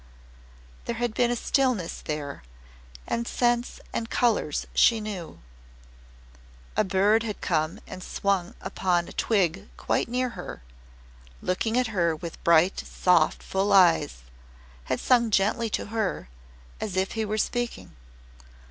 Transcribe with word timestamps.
There 0.85 0.95
had 0.95 1.13
been 1.13 1.29
a 1.29 1.35
stillness 1.35 2.01
there 2.01 2.41
and 3.05 3.27
scents 3.27 3.79
and 3.93 4.09
colours 4.09 4.65
she 4.73 4.99
knew. 4.99 5.41
A 6.75 6.83
bird 6.83 7.21
had 7.21 7.39
come 7.39 7.79
and 7.85 8.01
swung 8.01 8.55
upon 8.61 9.07
a 9.07 9.13
twig 9.13 9.69
quite 9.77 10.09
near 10.09 10.29
her 10.29 10.53
and, 11.39 11.47
looking 11.47 11.77
at 11.77 11.85
her 11.93 12.15
with 12.15 12.43
bright 12.43 12.79
soft 12.79 13.43
full 13.43 13.71
eyes, 13.71 14.23
had 14.85 14.99
sung 14.99 15.29
gently 15.29 15.69
to 15.69 15.85
her, 15.93 16.29
as 16.79 16.97
if 16.97 17.11
he 17.11 17.23
were 17.23 17.37
speaking. 17.37 17.95